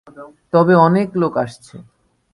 [0.53, 1.75] তবে অনেক লোক আসছে।